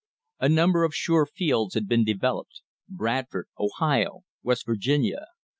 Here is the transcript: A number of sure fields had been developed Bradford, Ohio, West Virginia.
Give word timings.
A 0.39 0.49
number 0.49 0.83
of 0.83 0.95
sure 0.95 1.27
fields 1.27 1.75
had 1.75 1.87
been 1.87 2.03
developed 2.03 2.63
Bradford, 2.89 3.45
Ohio, 3.59 4.21
West 4.41 4.65
Virginia. 4.65 5.27